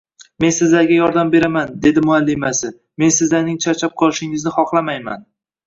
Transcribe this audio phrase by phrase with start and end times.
[0.43, 5.27] Men sizlarga yordam beraman, dedi muallimasi, men sizlarning charchab qolishingizni xohlamayman